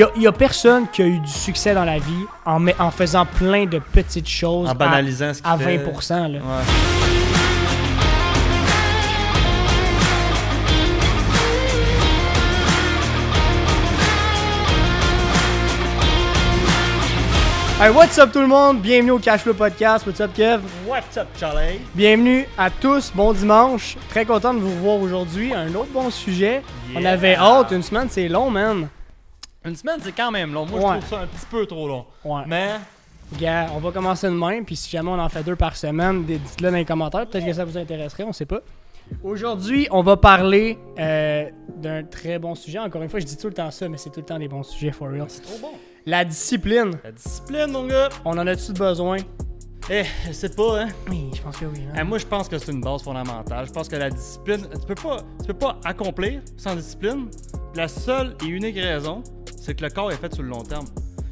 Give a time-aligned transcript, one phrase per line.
[0.00, 3.66] Il y a, personne qui a eu du succès dans la vie en, faisant plein
[3.66, 5.76] de petites choses En banalisant ce à, à fait.
[5.76, 6.10] 20%.
[6.30, 6.38] Là.
[6.38, 6.40] Ouais.
[17.80, 18.80] Hey, what's up tout le monde?
[18.80, 20.06] Bienvenue au Cash Flow Podcast.
[20.06, 20.60] What's up, Kev?
[20.86, 21.80] What's up, Charlie?
[21.96, 23.10] Bienvenue à tous.
[23.12, 23.96] Bon dimanche.
[24.10, 25.52] Très content de vous revoir aujourd'hui.
[25.52, 26.62] Un autre bon sujet.
[26.94, 27.72] On avait hâte.
[27.72, 28.86] Une semaine, c'est long, man.
[29.64, 30.66] Une semaine, c'est quand même long.
[30.66, 30.96] Moi, Ouais.
[31.00, 32.06] je trouve ça un petit peu trop long.
[32.24, 32.42] Ouais.
[32.46, 32.70] Mais,
[33.38, 34.64] Gars, on va commencer de même.
[34.64, 37.26] Puis si jamais on en fait deux par semaine, dites-le dans les commentaires.
[37.26, 38.60] Peut-être que ça vous intéresserait, on sait pas.
[39.22, 42.78] Aujourd'hui, on va parler euh, d'un très bon sujet.
[42.78, 44.48] Encore une fois, je dis tout le temps ça, mais c'est tout le temps des
[44.48, 45.24] bons sujets, for real.
[45.28, 45.72] c'est trop bon.
[46.06, 46.92] La discipline.
[47.04, 48.08] La discipline, mon gars.
[48.24, 49.16] On en a-tu besoin?
[49.90, 50.88] Eh, je sais pas, hein.
[51.08, 51.80] Oui, je pense que oui.
[51.90, 51.96] hein.
[52.00, 53.66] Eh, moi, je pense que c'est une base fondamentale.
[53.66, 57.28] Je pense que la discipline, tu peux pas, tu peux pas accomplir sans discipline.
[57.74, 59.22] La seule et unique raison,
[59.68, 60.86] c'est que le corps est fait sur le long terme.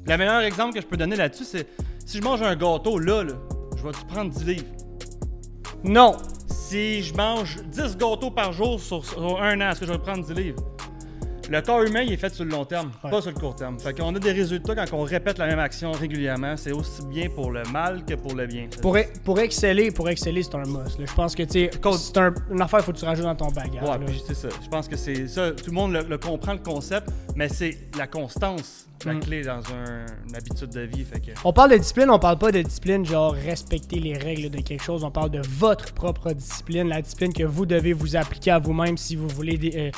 [0.07, 1.67] Le meilleur exemple que je peux donner là-dessus, c'est
[2.05, 3.33] si je mange un gâteau là, là
[3.79, 4.67] je vais-tu prendre 10 livres?
[5.83, 6.17] Non.
[6.47, 9.99] Si je mange 10 gâteaux par jour sur, sur un an, est-ce que je vais
[9.99, 10.63] prendre 10 livres?
[11.49, 13.11] Le corps humain, il est fait sur le long terme, Ouais.
[13.11, 13.79] pas sur le court terme.
[13.79, 16.57] Fait qu'on a des résultats quand on répète la même action régulièrement.
[16.57, 18.67] C'est aussi bien pour le mal que pour le bien.
[18.83, 20.99] Pour, e- pour exceller, pour exceller, c'est un must.
[20.99, 23.49] Je pense que, tu c'est un- une affaire qu'il faut que tu rajoutes dans ton
[23.53, 23.81] bagage.
[23.83, 24.49] Ouais, c'est ça.
[24.61, 25.53] Je pense que c'est ça.
[25.53, 29.21] Tout le monde le, le comprend, le concept, mais c'est la constance, la Mm.
[29.21, 31.05] clé dans un- une habitude de vie.
[31.05, 31.31] Fait que.
[31.45, 34.83] On parle de discipline, on parle pas de discipline genre respecter les règles de quelque
[34.83, 38.59] chose, on parle de votre propre discipline, la discipline que vous devez vous appliquer à
[38.59, 39.91] vous-même si vous voulez dé- euh,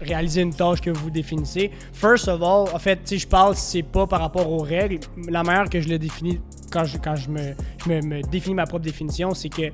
[0.00, 1.70] réaliser une tâche que vous définissez.
[1.92, 5.42] First of all, en fait, sais, je parle c'est pas par rapport aux règles, la
[5.42, 6.40] manière que je le définis
[6.72, 9.70] quand je, quand je, me, je me, définis ma propre définition, c'est que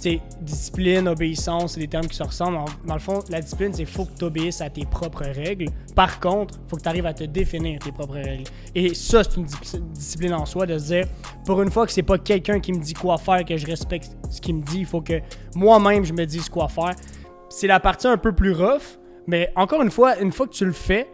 [0.00, 2.58] tu sais, discipline, obéissance, c'est des termes qui se ressemblent.
[2.58, 5.66] En- Dans le fond, la discipline, c'est faut que tu obéisses à tes propres règles.
[5.96, 8.44] Par contre, faut que tu arrives à te définir tes propres règles.
[8.76, 9.56] Et ça, c'est une dis-
[9.92, 11.04] discipline en soi de se dire,
[11.44, 14.10] pour une fois que c'est pas quelqu'un qui me dit quoi faire, que je respecte
[14.30, 15.20] ce qu'il me dit, il faut que
[15.56, 16.94] moi-même je me dise quoi faire.
[17.48, 20.64] C'est la partie un peu plus rough, mais encore une fois, une fois que tu
[20.64, 21.08] le fais,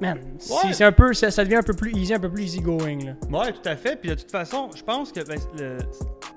[0.00, 0.72] man, c'est Ouais.
[0.72, 2.98] c'est un peu, ça, ça devient un peu plus easy, un peu plus easy going.
[3.04, 3.12] Là.
[3.38, 3.94] Ouais, tout à fait.
[3.94, 5.78] Puis de toute façon, je pense que ben, le-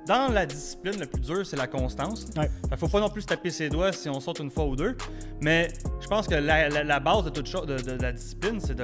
[0.08, 2.28] dans la discipline, le plus dur, c'est la constance.
[2.38, 2.44] Ouais.
[2.44, 4.66] Fait qu'il faut pas non plus se taper ses doigts si on saute une fois
[4.66, 4.96] ou deux.
[5.42, 5.70] Mais
[6.00, 8.76] je pense que la, la- la base de toute chose, de, de la discipline, c'est
[8.76, 8.84] de,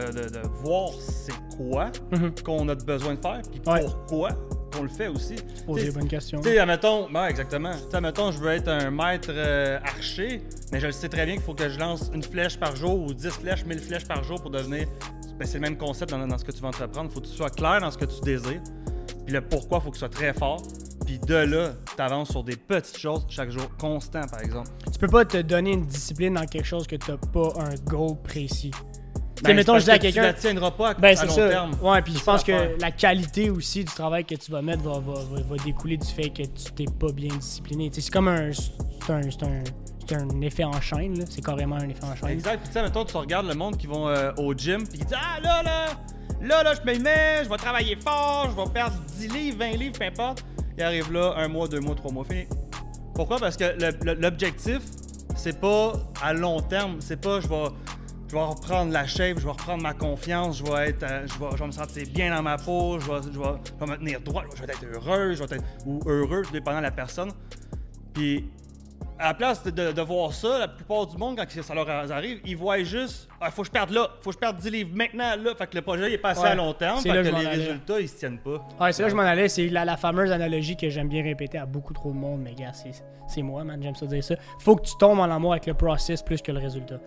[0.63, 2.31] voir c'est quoi Mhm.
[2.43, 3.81] qu'on a besoin de faire, puis Ouais.
[4.07, 4.29] pourquoi
[4.71, 5.35] qu'on le fait aussi.
[5.65, 6.41] Poser les bonnes questions.
[6.41, 7.71] Tu sais, admettons, ouais, exactement.
[7.73, 11.25] Tu sais, admettons, je veux être un maître euh, archer, mais je le sais très
[11.25, 14.05] bien qu'il faut que je lance une flèche par jour ou 10 flèches, 1000 flèches
[14.05, 14.87] par jour pour devenir.
[15.37, 17.09] Ben, c'est le même concept dans, dans ce que tu vas entreprendre.
[17.09, 18.61] Il faut que tu sois clair dans ce que tu désires.
[19.25, 20.61] Puis le pourquoi, il faut que tu sois très fort.
[21.05, 24.69] Puis de là, tu avances sur des petites choses chaque jour, constant par exemple.
[24.91, 28.21] Tu peux pas te donner une discipline dans quelque chose que t'as pas un goal
[28.23, 28.71] précis.
[29.43, 30.27] Ben, mettons, je dis à parce que Tu quelqu'un.
[30.27, 31.49] la tiendras pas à, Ben, à long ça.
[31.49, 31.71] terme.
[31.81, 34.93] Ouais, puis je pense que la qualité aussi du travail que tu vas mettre va,
[34.99, 37.89] va, va, va découler du fait que tu t'es pas bien discipliné.
[37.93, 38.51] C'est comme un.
[38.53, 39.63] C'est un, c'est un,
[40.07, 41.25] c'est un effet en chaîne, là.
[41.29, 42.29] C'est carrément un effet en chaîne.
[42.29, 42.57] Exact.
[42.59, 45.05] Puis tu sais, mettons, tu regardes le monde qui vont euh, au gym, puis qui
[45.05, 45.85] dit Ah là, là,
[46.41, 49.71] là, là, je me mets, je vais travailler fort, je vais perdre 10 livres, 20
[49.77, 50.43] livres, peu importe.
[50.77, 52.45] Il arrive là, un mois, deux mois, trois mois, fini.
[53.13, 53.37] Pourquoi?
[53.37, 53.65] Parce que
[54.21, 54.79] l'objectif,
[55.35, 57.65] c'est pas à long terme, c'est pas je vais.
[58.31, 61.37] Je vais reprendre la shape, je vais reprendre ma confiance, je vais être, euh, je
[61.37, 63.45] vais, je vais me sentir bien dans ma peau, je vais, je vais,
[63.77, 66.77] je vais me tenir droit, je vais être heureux, je vais être ou heureux, dépendant
[66.77, 67.31] de la personne.
[68.13, 68.49] Puis
[69.19, 71.89] à la place de, de- de voir ça, la plupart du monde, quand ça leur
[71.89, 74.69] arrive, ils voient juste Ah, faut que je perde là, faut que je perde 10
[74.69, 75.53] livres maintenant là.
[75.57, 76.47] Fait que le projet il est passé Ouais.
[76.47, 77.47] à long terme, fait que les allais.
[77.49, 78.65] résultats ils se tiennent pas.
[78.79, 79.49] Ouais, c'est là que je m'en allais.
[79.49, 82.53] C'est la, la fameuse analogie que j'aime bien répéter à beaucoup trop de monde, mais
[82.55, 84.35] gars, c'est- c'est moi, man, j'aime ça dire ça.
[84.59, 86.99] Faut que tu tombes en amour avec le process plus que le résultat.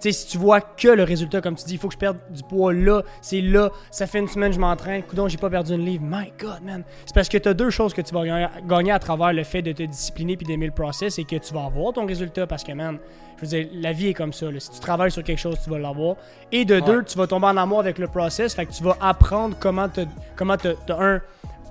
[0.00, 1.98] Tu sais, si tu vois que le résultat, comme tu dis, il faut que je
[1.98, 5.48] perde du poids là, c'est là, ça fait une semaine je m'entraîne, coudon, j'ai pas
[5.48, 6.04] perdu une livre.
[6.06, 6.84] My God, man.
[7.06, 8.24] C'est parce que tu as deux choses que tu vas
[8.66, 11.54] gagner, à travers le fait de te discipliner puis d'aimer le process et que tu
[11.54, 12.98] vas avoir ton résultat parce que, man,
[13.36, 14.50] je veux dire, la vie est comme ça.
[14.50, 14.60] là.
[14.60, 16.16] Si tu travailles sur quelque chose, tu vas l'avoir.
[16.52, 18.96] Et de deux, tu vas tomber en amour avec le process, fait que tu vas
[19.00, 20.02] apprendre comment te,
[20.36, 21.20] comment te, te- un,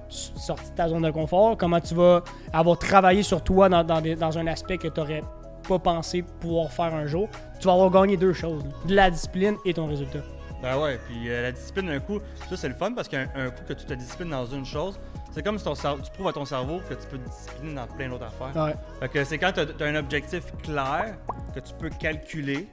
[0.10, 2.24] sortir de ta zone de confort, comment tu vas
[2.54, 5.22] avoir travaillé sur toi dans, dans, des- dans un aspect que tu n'aurais
[5.68, 7.28] pas pensé pouvoir faire un jour.
[7.60, 8.72] Tu vas avoir gagné deux choses, là.
[8.86, 10.20] de la discipline et ton résultat.
[10.62, 12.20] Ben ouais, puis euh, la discipline d'un coup,
[12.50, 15.00] ça c'est le fun parce qu'un un coup que tu te disciplines dans une chose,
[15.32, 17.76] c'est comme si ton cerveau, tu prouves à ton cerveau que tu peux te discipliner
[17.76, 18.64] dans plein d'autres affaires.
[18.64, 18.74] Ouais.
[19.00, 21.18] Fait que c'est quand tu as, un objectif clair
[21.54, 22.68] que tu peux calculer,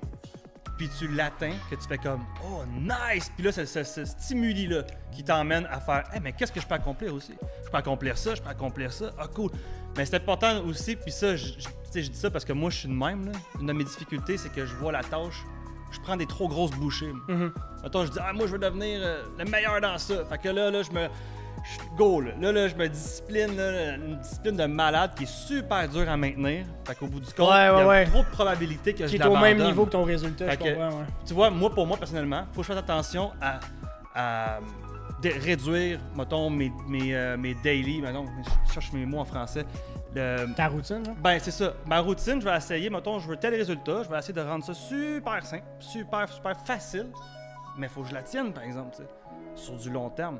[0.76, 3.30] puis tu l'atteins, que tu fais comme Oh nice!
[3.34, 4.82] Puis là, c'est ce, stimuli-là
[5.12, 7.34] qui t'emmène à faire Hey, mais qu'est-ce que je peux accomplir aussi?
[7.64, 9.12] Je peux accomplir ça, je peux accomplir ça.
[9.18, 9.50] Ah, cool!
[9.96, 12.52] Mais c'est important aussi, puis ça, je, je- tu sais, je dis ça parce que
[12.52, 13.26] moi, je suis de même.
[13.26, 13.32] Là.
[13.60, 15.44] Une de mes difficultés, c'est que je vois la tâche
[15.92, 17.12] je prends des trop grosses bouchées.
[17.28, 17.52] Mhm.
[17.82, 20.24] Mettons, je dis, ah, moi, je veux devenir euh, le meilleur dans ça.
[20.24, 21.08] Fait que là, là, je me.
[21.64, 22.32] Je go, là.
[22.40, 26.16] Là, là, je me discipline, là, une discipline de malade qui est super dure à
[26.16, 26.64] maintenir.
[26.86, 28.04] Fait qu'au bout du compte, Ouais, il y a ouais.
[28.06, 29.66] trop de probabilités que Qui je est au même l'abandonne.
[29.68, 31.04] niveau que ton résultat, Fait je que- comprends, ouais.
[31.24, 33.60] Tu vois, moi, pour moi, personnellement, faut que je fasse attention à,
[34.14, 34.58] à
[35.22, 38.26] réduire, mettons, mes, mes, euh, mes daily, mettons,
[38.66, 39.64] je cherche mes mots en français.
[40.14, 41.12] Le- Ta routine, là?
[41.22, 41.72] ben, c'est ça.
[41.86, 44.64] Ma routine, je vais essayer, mettons, je veux tel résultat, je vais essayer de rendre
[44.64, 47.06] ça super simple, super, super facile,
[47.78, 48.96] mais il faut que je la tienne, par exemple,
[49.54, 50.38] sur du long terme.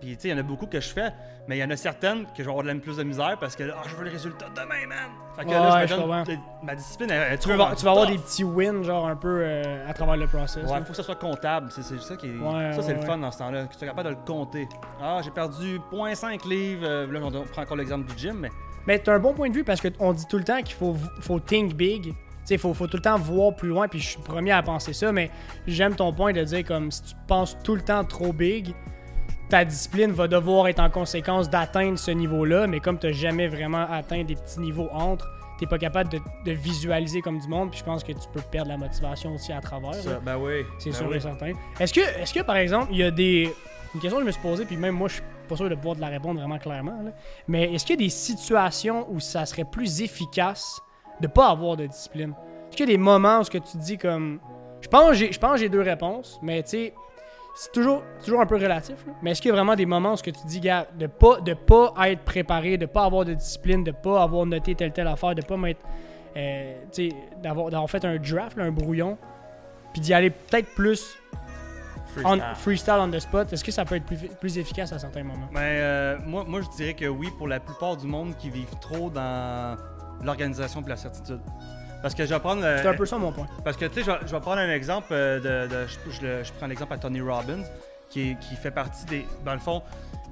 [0.00, 1.12] Puis, tu sais, il y en a beaucoup que je fais,
[1.46, 3.36] mais il y en a certaines que je vais avoir de la plus de misère
[3.38, 5.10] parce que, ah, je veux le résultat demain, man!
[5.36, 7.90] Fait que Ouais, là, je me ma discipline, elle, elle est Tu vas, tu vas
[7.90, 10.64] avoir des petits wins, genre un peu euh, à travers le process.
[10.64, 10.84] Ouais, là.
[10.84, 11.70] faut que ça soit comptable.
[11.70, 12.38] C'est ça qui est.
[12.38, 13.66] Ouais, ça, c'est ouais, le fun dans ce temps-là.
[13.66, 14.68] Que tu sois capable de le compter.
[15.02, 16.82] Ah, j'ai perdu 0.5 livres.
[16.84, 18.50] Euh, là, on prend encore l'exemple du gym, mais.
[18.86, 20.96] Mais t'as un bon point de vue parce qu'on dit tout le temps qu'il faut,
[21.20, 22.14] faut think big.
[22.44, 24.62] Sais, faut, faut tout le temps voir plus loin, puis je suis le premier à
[24.62, 25.30] penser ça, mais
[25.66, 28.74] j'aime ton point de dire comme si tu penses tout le temps trop big,
[29.50, 33.86] ta discipline va devoir être en conséquence d'atteindre ce niveau-là, mais comme t'as jamais vraiment
[33.90, 37.80] atteint des petits niveaux entre, t'es pas capable de, de visualiser comme du monde, puis
[37.80, 39.94] je pense que tu peux perdre la motivation aussi à travers.
[39.94, 40.64] Ça, ben oui.
[40.78, 41.16] C'est ben sûr oui.
[41.16, 41.52] et certain.
[41.78, 43.52] Est-ce que, par exemple, il y a des.
[43.94, 45.74] Une question que je me suis posée, puis même moi, je suis pas sûr de
[45.74, 47.02] pouvoir te la répondre vraiment clairement.
[47.02, 47.10] là.
[47.48, 50.80] Mais est-ce qu'il y a des situations où ça serait plus efficace
[51.20, 52.34] de pas avoir de discipline?
[52.68, 54.38] Est-ce qu'il y a des moments où ce que tu dis comme.
[54.80, 56.94] Je pense que j'ai- je pense que j'ai deux réponses, mais tu sais,
[57.60, 59.06] c'est toujours, toujours un peu relatif.
[59.06, 59.12] là.
[59.20, 61.06] Mais est-ce qu'il y a vraiment des moments où ce que tu dis, gars, de
[61.06, 64.92] pas, de pas être préparé, de pas avoir de discipline, de pas avoir noté telle
[64.94, 65.84] telle affaire, de pas m'être.
[66.38, 69.18] euh, tu sais, d'avoir, fait un draft, là, un brouillon,
[69.92, 71.18] puis d'y aller peut-être plus
[72.16, 72.54] on, Freestyle.
[72.54, 75.48] freestyle on the spot, est-ce que ça peut être plus, plus efficace à certains moments?
[75.52, 78.74] Ben, euh, moi, moi, je dirais que oui, pour la plupart du monde qui vivent
[78.80, 79.76] trop dans
[80.24, 81.40] l'organisation et la certitude.
[82.02, 82.62] Parce que je vais prendre.
[82.64, 83.46] euh, C'est un peu ça mon point.
[83.64, 85.68] Parce que, tu sais, je, vais- je vais prendre un exemple euh, de.
[85.72, 87.62] de- je, je le- je prends l'exemple à Tony Robbins,
[88.08, 89.26] qui, qui fait partie des.
[89.44, 89.82] Dans le fond,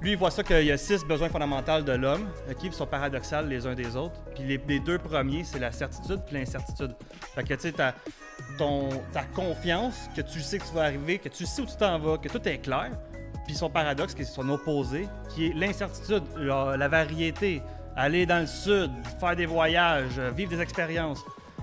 [0.01, 2.27] lui, il voit ça qu'il y a six besoins fondamentaux de l'homme,
[2.59, 4.15] qui sont paradoxales les uns des autres.
[4.33, 6.95] Puis les, les deux premiers, c'est la certitude puis l'incertitude.
[7.35, 7.93] Fait que, tu sais, ta,
[8.57, 11.75] ton- ta confiance, que tu sais que tu vas arriver, que tu sais où tu
[11.75, 12.89] t'en vas, que tout est clair.
[13.45, 17.61] Puis son paradoxe, qui est son opposé, qui est l'incertitude, la, la variété,
[17.95, 21.19] aller dans le sud, faire des voyages, euh, vivre des expériences.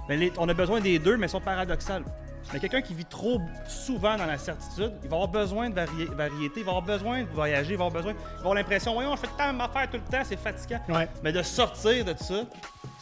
[0.08, 2.05] Mais les- on a besoin des deux, mais ils sont paradoxales.
[2.53, 6.05] Mais quelqu'un qui vit trop souvent dans la certitude, il va avoir besoin de vari-
[6.12, 8.94] variété, il va avoir besoin de voyager, il va avoir besoin, il va avoir l'impression,
[8.94, 10.81] voyons, je fais tant d'affaires tout le temps, c'est fatigant.
[10.88, 11.08] Ouais.
[11.25, 12.43] Mais de sortir de ça,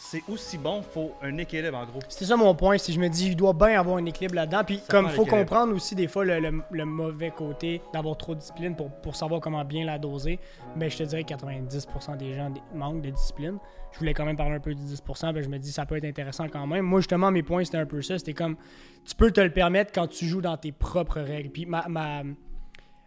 [0.09, 1.99] c'est aussi bon, faut un équilibre en gros.
[2.09, 4.63] C'était ça mon point, si je me dis, il doit bien avoir un équilibre là-dedans.
[4.63, 8.15] Puis Ça comme prend faut comprendre aussi des fois le, le- le mauvais côté d'avoir
[8.17, 10.39] trop de discipline pour, pour savoir comment bien la doser,
[10.75, 13.57] mais je te dirais que 90% des gens manquent de discipline.
[13.91, 15.95] Je voulais quand même parler un peu du 10%, ben je me dis ça peut
[15.95, 16.83] être intéressant quand même.
[16.83, 18.57] Moi justement mes points c'était un peu ça, c'était comme
[19.05, 21.49] tu peux te le permettre quand tu joues dans tes propres règles.
[21.49, 22.21] Puis ma, ma,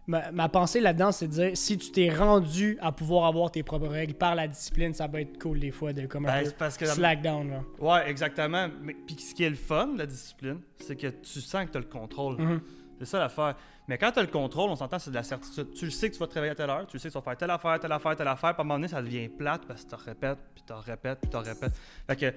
[0.08, 3.62] ma, ma pensée là-dedans, c'est de dire si tu t'es rendu à pouvoir avoir tes
[3.62, 6.44] propres règles par la discipline, ça peut être cool des fois de comme un Ben,
[6.44, 7.50] peu parce que- slack down.
[7.50, 7.60] Là.
[7.78, 8.66] Ouais, exactement.
[8.82, 11.70] Mais puis ce qui est le fun de la discipline, c'est que tu sens que
[11.70, 12.36] tu as le contrôle.
[12.40, 12.60] Mhm.
[12.98, 13.54] C'est ça l'affaire.
[13.88, 15.72] Mais quand tu as le contrôle, on s'entend, c'est de la certitude.
[15.74, 17.12] Tu le sais que tu vas te réveiller à telle heure, tu le sais que
[17.14, 18.52] tu vas faire telle affaire, telle affaire, telle affaire.
[18.54, 21.18] Puis à un moment donné, ça devient plate parce que tu répètes, puis tu répètes,
[21.20, 21.72] puis tu répètes.
[22.06, 22.34] Fait que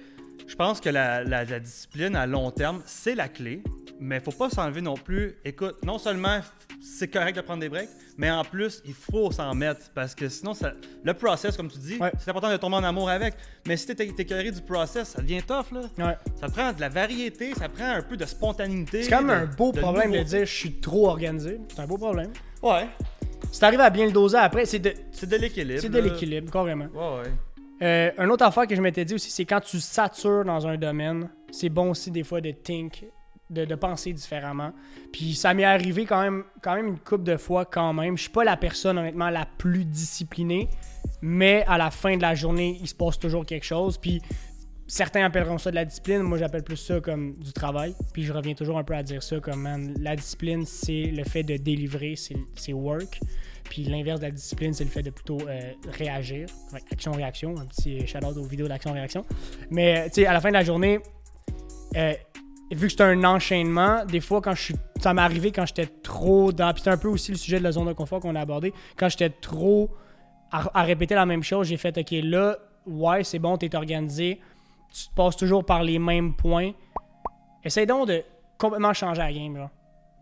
[0.48, 3.62] je pense que la, la- la discipline à long terme, c'est la clé.
[4.00, 5.36] Mais faut pas s'enlever non plus.
[5.44, 6.40] Écoute, non seulement
[6.80, 9.90] c'est correct de prendre des breaks, mais en plus, il faut s'en mettre.
[9.94, 10.72] Parce que sinon, ça,
[11.04, 12.10] le process, comme tu dis, Ouais.
[12.18, 13.34] c'est important de tomber en amour avec.
[13.68, 15.82] Mais si t'es écœuré du process, ça devient tough, là.
[16.04, 16.16] Ouais.
[16.40, 19.04] Ça prend de la variété, ça prend un peu de spontanéité.
[19.04, 21.41] C'est quand même de- un beau de problème de dire je suis trop organisé.
[21.68, 22.30] C'est un beau problème.
[22.62, 22.86] Ouais,
[23.50, 25.80] Si t'arrives à bien le doser après, c'est de, c'est de l'équilibre.
[25.80, 26.04] c'est de là.
[26.04, 26.86] l'équilibre, carrément.
[26.94, 27.32] Ouais, ouais.
[27.82, 30.76] Euh, un autre affaire que je m'étais dit aussi, c'est quand tu satures dans un
[30.76, 33.04] domaine, c'est bon aussi des fois de think,
[33.50, 34.72] de, de penser différemment.
[35.12, 38.16] Puis ça m'est arrivé quand même, quand même une couple de fois quand même.
[38.16, 40.68] Je suis pas la personne honnêtement la plus disciplinée,
[41.20, 43.98] mais à la fin de la journée, il se passe toujours quelque chose.
[43.98, 44.22] Puis
[44.92, 47.94] certains appelleront ça de la discipline, moi j'appelle plus ça comme du travail.
[48.12, 51.24] Puis je reviens toujours un peu à dire ça comme man, la discipline c'est le
[51.24, 53.18] fait de délivrer, c'est work.
[53.64, 56.46] Puis l'inverse de la discipline, c'est le fait de plutôt euh, réagir.
[56.74, 59.24] Ouais, Action-réaction, un petit shout-out aux vidéos d'action-réaction.
[59.70, 60.98] Mais tu sais, à la fin de la journée,
[61.96, 62.12] euh,
[62.70, 64.74] vu que c'est un enchaînement, des fois, quand je suis.
[65.00, 66.70] Ça m'est arrivé quand j'étais trop dans.
[66.74, 68.74] Puis c'est un peu aussi le sujet de la zone de confort qu'on a abordé.
[68.98, 69.90] Quand j'étais trop
[70.50, 74.40] à, à répéter la même chose, j'ai fait OK, là, ouais, c'est bon, t'es organisé.
[74.92, 76.72] Tu te passes toujours par les mêmes points.
[77.64, 78.22] Essaye donc de
[78.58, 79.70] complètement changer la game, là.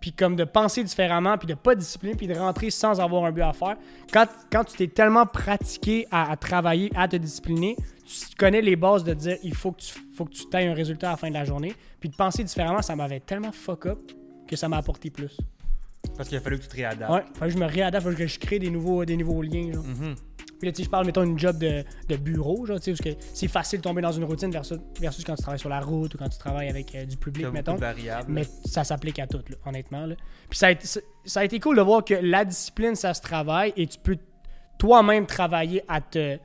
[0.00, 3.32] Puis comme de penser différemment, puis de pas discipliner, puis de rentrer sans avoir un
[3.32, 3.76] but à faire.
[4.10, 8.76] Quand, quand tu t'es tellement pratiqué à, à travailler, à te discipliner, tu connais les
[8.76, 11.16] bases de dire il faut que tu faut que tu ailles un résultat à la
[11.18, 11.74] fin de la journée.
[12.00, 13.98] Puis de penser différemment, ça m'avait tellement fuck up.
[14.48, 15.36] que ça m'a apporté plus.
[16.16, 17.12] Parce qu'il a fallu que tu te réadaptes.
[17.12, 19.72] Ouais, faut que je me réadapte, faut que je crée des nouveaux, des nouveaux liens.
[19.74, 19.84] Genre.
[19.84, 20.14] Mhm.
[20.60, 23.02] Puis là, tu sais, je parle, mettons, une job de, de bureau, genre, tu sais,
[23.02, 25.70] parce que c'est facile de tomber dans une routine versus, versus quand tu travailles sur
[25.70, 27.74] la route ou quand tu travailles avec euh, du public, beaucoup mettons.
[27.74, 28.30] de variables.
[28.30, 30.06] Mais ça s'applique à tout, là, honnêtement.
[30.06, 30.14] Là.
[30.48, 33.12] Puis ça a, été, ça- ça a été cool de voir que la discipline, ça
[33.14, 34.18] se travaille et tu peux
[34.78, 36.38] toi-même travailler à te.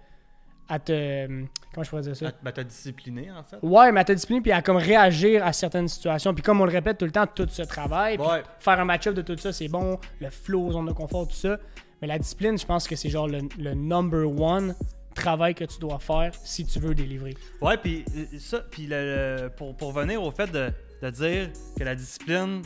[0.68, 1.28] à te.
[1.74, 2.28] Comment je pourrais dire ça?
[2.30, 3.58] Ah, Ben, t'as discipliné, en fait.
[3.62, 6.34] Ouais, mais à te discipliner puis à comme réagir à certaines situations.
[6.34, 8.18] Puis comme on le répète tout le temps, tout se travaille.
[8.18, 8.44] Puis Ouais.
[8.60, 10.00] faire un match-up de tout ça, c'est bon.
[10.22, 11.58] Le flow, zone de confort, tout ça.
[12.06, 14.76] Mais la discipline, je pense que c'est genre le, number one
[15.16, 17.36] travail que tu dois faire si tu veux délivrer.
[17.62, 18.88] Ouais, puis euh, ça, puis
[19.58, 20.72] pour, pour venir au fait de,
[21.02, 22.62] de dire que la discipline,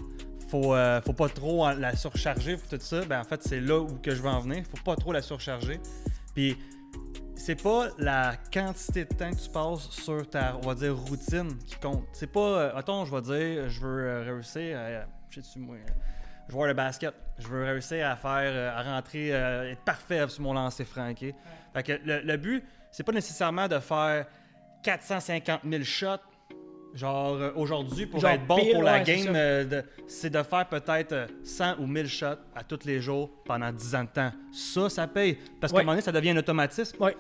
[0.49, 3.79] faut, euh, faut pas trop la surcharger pour tout ça, ben en fait, c'est là
[3.79, 4.65] où que je veux en venir.
[4.69, 5.79] Faut pas trop la surcharger.
[6.35, 6.57] Puis
[7.37, 11.57] c'est pas la quantité de temps que tu passes sur ta, on va dire, routine
[11.65, 12.03] qui compte.
[12.11, 14.77] C'est pas, euh, attends, je vais dire, je veux euh, réussir
[15.29, 15.77] je sais-tu, moi,
[16.49, 17.13] joueur de basket.
[17.37, 21.33] Je veux réussir à faire, euh, à rentrer, euh, être parfait sur mon lancer franqué.
[21.73, 24.25] Fait que le, le but, c'est pas nécessairement de faire
[24.83, 26.07] 450 000 shots,
[26.95, 29.33] genre euh, aujourd'hui pour Genre être bon pile, pour la ouais, game.
[29.33, 32.25] de- c'est de faire peut-être euh, 100 ou 1000 shots
[32.55, 34.31] à tous les jours pendant 10 ans de temps.
[34.51, 35.37] Ça, ça paye.
[35.61, 36.97] Parce qu'à un moment donné, ça devient un automatisme.
[37.01, 37.15] Ouais.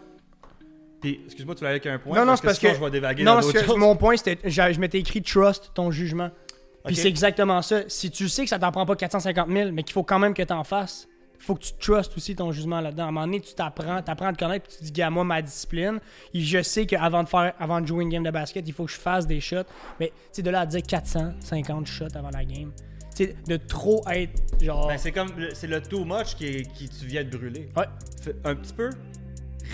[1.01, 2.17] Puis, excuse-moi, tu l'as avec un point.
[2.17, 4.37] Non, non, c'est parce que- je vais dévaguer Non, dans que mon point, c'était.
[4.49, 6.29] Je m'étais écrit trust ton jugement.
[6.85, 7.81] Puis c'est exactement ça.
[7.87, 10.33] Si tu sais que ça t'en prend pas 450 000, mais qu'il faut quand même
[10.33, 11.07] que tu en fasses,
[11.41, 13.05] faut que tu trustes aussi ton jugement là-dedans.
[13.05, 15.09] À un moment donné, tu t'apprends, t'apprends à te connaître, puis tu te dis, gars,
[15.09, 15.99] moi, ma discipline,
[16.33, 18.85] et je sais qu'avant de faire, avant de jouer une game de basket, il faut
[18.85, 19.63] que je fasse des shots.
[19.99, 22.71] Mais, tu sais, de là à dire 450 shots avant la game,
[23.15, 24.87] tu sais, de trop être, genre.
[24.87, 27.69] Ben, c'est comme le- c'est le too much qui, est- qui tu viens de brûler.
[27.77, 27.85] Ouais.
[28.43, 28.89] Un petit peu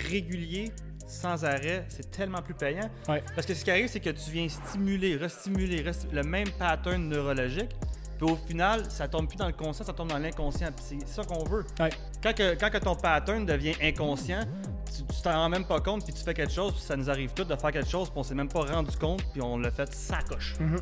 [0.08, 0.70] régulier,
[1.06, 2.90] sans arrêt, c'est tellement plus payant.
[3.08, 3.22] Ouais.
[3.34, 7.08] Parce que ce qui arrive, c'est que tu viens stimuler, restimuler, resti- le même pattern
[7.08, 7.70] neurologique.
[8.18, 10.68] Puis au final, ça tombe plus dans le conscient, ça tombe dans l'inconscient.
[10.80, 11.64] C'est ça qu'on veut.
[11.78, 11.90] Ouais.
[12.22, 14.40] Quand, que, quand que ton pattern devient inconscient,
[14.86, 17.10] tu tu t'en rends même pas compte, puis tu fais quelque chose, puis ça nous
[17.10, 19.58] arrive tout de faire quelque chose, puis on s'est même pas rendu compte, puis on
[19.58, 20.54] l'a fait sacoche.
[20.58, 20.78] Mhm.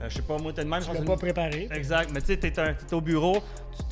[0.00, 0.80] Euh, je sais pas, moi, t'es de même.
[0.82, 1.68] Tu l'as pas préparé.
[1.72, 3.42] Exact, mais tu sais, t'es t'es au bureau,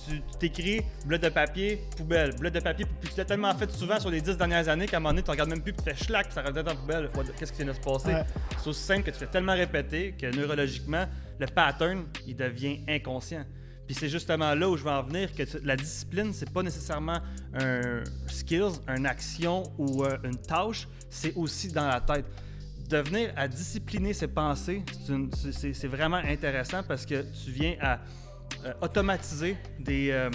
[0.06, 3.98] tu- t'écris bleu de papier, poubelle, bleu de papier, puis tu l'as tellement fait souvent
[3.98, 5.90] sur les 10 dernières années qu'à un moment donné, tu regardes même plus, puis tu
[5.96, 7.10] fais schlack, puis ça revient dans la poubelle.
[7.38, 8.08] Qu'est-ce qui vient de se passer?
[8.14, 8.24] Ouais.
[8.58, 11.06] C'est aussi simple que tu fais tellement répéter que neurologiquement,
[11.38, 13.44] le pattern, il devient inconscient.
[13.86, 16.62] Puis c'est justement là où je veux en venir, que tu- la discipline, c'est pas
[16.62, 17.18] nécessairement
[17.54, 22.24] un skills, une action ou euh, une tâche, c'est aussi dans la tête.
[22.94, 24.84] Devenir à discipliner ses pensées,
[25.52, 27.98] c'est vraiment intéressant parce que tu viens à
[28.64, 30.30] euh, automatiser des, euh,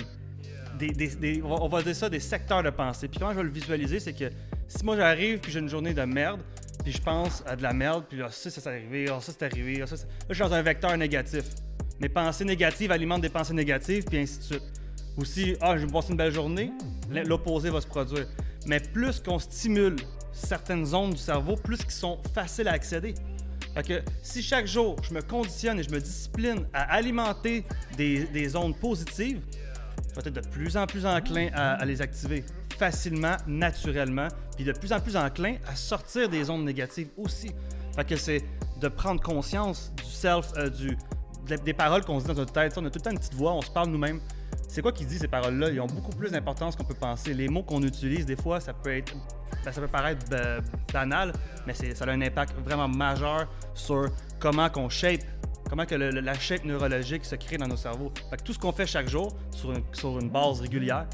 [1.45, 3.07] on va- dire ça, des secteurs de pensée.
[3.07, 4.29] Puis comment je vais le visualiser, c'est que
[4.67, 6.41] si moi j'arrive puis j'ai une journée de merde,
[6.83, 9.31] puis je pense à de la merde, puis là, ça, ça c'est arrivé, ah, ça
[9.31, 11.45] c'est arrivé, ah, c'est- là je suis dans un vecteur négatif.
[12.01, 14.63] Mes pensées négatives alimentent des pensées négatives, puis ainsi de suite.
[15.15, 16.73] Aussi, ah, je vais me passer une belle journée,
[17.25, 18.27] l'opposé va se produire.
[18.65, 19.95] Mais plus qu'on stimule
[20.39, 23.13] certaines zones du cerveau, plus qu'ils sont faciles à accéder.
[23.73, 27.65] Fait que si chaque jour je me conditionne et je me discipline à alimenter
[27.95, 29.41] des, des zones positives,
[30.09, 32.43] je vais être de plus en plus enclin à, les activer
[32.77, 37.51] facilement, naturellement, puis de plus en plus enclin à sortir des zones négatives aussi.
[37.95, 38.41] Fait que c'est
[38.79, 40.69] de prendre conscience du self, euh,
[41.63, 42.77] des paroles qu'on se dit dans notre tête.
[42.77, 44.19] On a tout le temps une petite voix, on se parle nous-mêmes.
[44.67, 45.69] C'est quoi qui dit ces paroles-là?
[45.69, 47.33] Ils ont beaucoup plus d'importance qu'on peut penser.
[47.33, 49.13] Les mots qu'on utilise, des fois, ça peut être.
[49.65, 50.59] Ben, ça peut paraître ba-
[50.93, 51.33] banal,
[51.67, 54.07] mais ça a un impact vraiment majeur sur
[54.39, 55.21] comment qu'on shape,
[55.69, 58.11] comment que le- la shape neurologique se crée dans nos cerveaux.
[58.29, 61.05] Fait que tout ce qu'on fait chaque jour, sur une, sur une base régulière,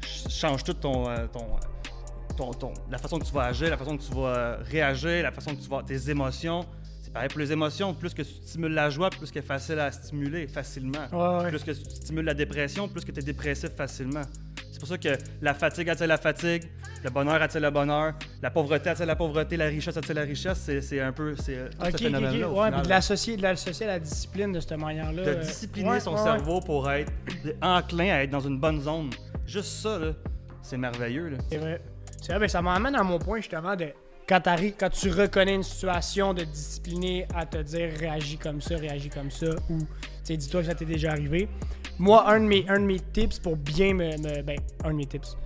[0.00, 3.68] ch- change tout ton, euh, ton, euh, ton- ton- la façon que tu vas agir,
[3.70, 5.82] la façon que tu vas euh, réagir, la façon que tu vas.
[5.82, 6.64] tes émotions.
[7.02, 7.92] C'est pareil pour les émotions.
[7.92, 11.06] Plus que tu stimules la joie, plus qu'elle est facile à stimuler facilement.
[11.12, 11.48] Ouais, ouais.
[11.50, 14.22] Plus que tu stimules la dépression, plus que tu es dépressif facilement.
[14.82, 16.64] C'est pour ça que la fatigue attire la fatigue,
[17.04, 20.68] le bonheur attire le bonheur, la pauvreté attire la pauvreté, la richesse attire la richesse.
[20.80, 22.72] C'est, un peu c'est, euh, tout Ok, ce au Ouais, final.
[22.72, 25.22] puis de l'associer, de l'associer à la discipline de cette manière-là.
[25.22, 27.12] de euh, discipliner ouais, son ouais, cerveau pour être
[27.62, 29.10] enclin à être dans une bonne zone.
[29.46, 30.00] Juste ça,
[30.62, 31.30] c'est merveilleux.
[31.48, 31.80] C'est vrai.
[32.20, 33.86] C'est vrai, ben, ça m'amène à mon point justement de
[34.28, 34.42] quand,
[34.80, 39.30] quand tu reconnais une situation de discipliner à te dire réagis comme ça, réagis comme
[39.30, 39.78] ça, ou
[40.24, 41.48] dis-toi que ça t'est déjà arrivé.
[42.02, 44.16] Moi, un de mes, un de mes tips pour bien me.
[44.18, 45.36] me- ben, un de mes tips.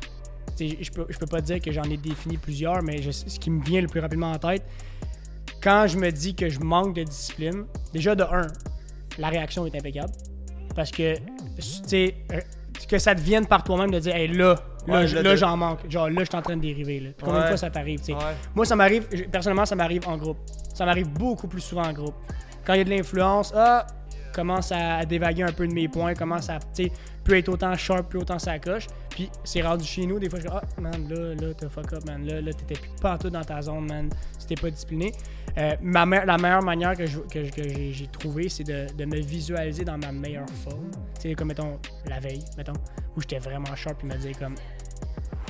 [0.59, 3.51] Je peux, je peux pas dire que j'en ai défini plusieurs, mais je- ce qui
[3.51, 4.63] me vient le plus rapidement en tête,
[5.63, 8.47] quand je me dis que je manque de discipline, déjà de un,
[9.19, 10.13] la réaction est impeccable.
[10.75, 11.23] Parce que, tu
[11.87, 12.41] sais, euh,
[12.89, 14.55] que ça te vienne par toi-même de dire, hey, là,
[14.87, 15.81] là, Ouais, là, j'en manque.
[15.91, 17.01] Genre, là, je suis en train de dériver.
[17.01, 17.11] Là.
[17.17, 18.15] Puis Combien de fois ça t'arrive, tu sais?
[18.15, 18.21] Ouais.
[18.55, 20.39] Moi, ça m'arrive, personnellement, ça m'arrive en groupe.
[20.73, 22.15] Ça m'arrive beaucoup plus souvent en groupe.
[22.65, 23.87] Quand il y a de l'influence, ah,
[24.37, 26.59] commence à, dévaguer un peu de mes points, commence à,
[27.25, 28.87] plus être autant sharp, plus autant sa coche.
[29.09, 31.93] Puis c'est rendu chez nous, des fois, je dis, ah, man, là, là, t'as fuck
[31.95, 32.25] up, man.
[32.26, 34.11] Là, là, t'étais plus partout dans ta zone, man.
[34.47, 35.11] T'es pas discipliné.
[35.59, 39.85] Euh, ma la meilleure manière que, je- j'ai, j'ai trouvé, c'est de, de me visualiser
[39.85, 40.90] dans ma meilleure forme.
[41.21, 42.75] Tu sais, comme, mettons, la veille, mettons,
[43.16, 44.55] où j'étais vraiment sharp, puis me dire, comme,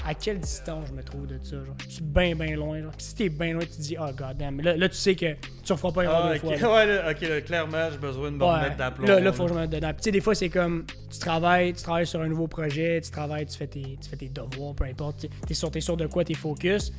[0.07, 1.75] à quelle distance je me trouve de ça, genre?
[1.89, 2.93] Je suis bien, bien loin, genre.
[2.97, 4.61] Puis si t'es bien loin, tu te dis, oh, god damn.
[4.61, 5.35] Là, là, tu sais que
[5.65, 6.57] tu referas pas l'erreur Ah, deux ok, fois.
[6.69, 6.75] là.
[6.75, 8.51] ouais, là, ok, là, clairement, j'ai besoin de me Ouais.
[8.55, 9.07] remettre d'aplomb.
[9.07, 9.89] Là, là, faut que je me mette dedans.
[9.89, 13.01] Puis, tu sais, des fois, c'est comme tu travailles, tu travailles sur un nouveau projet,
[13.03, 15.21] tu travailles, tu fais tes, tu fais tes devoirs, peu importe.
[15.21, 16.93] Tu es sûr, t'es sûr de quoi, t'es focus.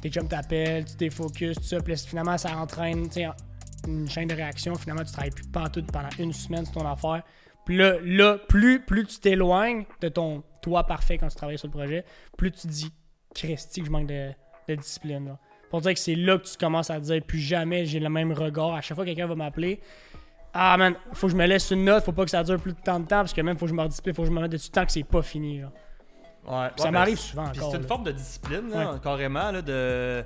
[0.00, 1.80] Tes chums t'appellent, tu t'es focus, tout ça.
[1.80, 3.08] Puis là, finalement, ça entraîne
[3.86, 4.74] une chaîne de réaction.
[4.76, 7.22] Finalement, tu travailles plus pantoute pendant une semaine sur ton affaire.
[7.66, 11.68] Puis là, là plus, plus tu t'éloignes de ton toi parfait quand tu travailles sur
[11.68, 12.04] le projet,
[12.38, 12.90] plus tu te dis,
[13.34, 14.30] Christy, que je manque de,
[14.68, 15.26] de discipline.
[15.26, 15.38] là.
[15.70, 18.08] Pour dire que c'est là que tu commences à te dire, plus jamais j'ai le
[18.08, 18.72] même regard.
[18.74, 19.80] À chaque fois que quelqu'un va m'appeler,
[20.54, 22.72] ah man, faut que je me laisse une note, faut pas que ça dure plus
[22.72, 24.32] de temps de temps, parce que même faut que je me rediscipline, faut que je
[24.32, 25.60] me mette dessus tant que c'est pas fini.
[25.60, 25.72] là.
[26.48, 27.88] Ouais, Ça ouais, m'arrive ben, souvent c'est une là.
[27.88, 30.24] forme de discipline, là, carrément, là, de.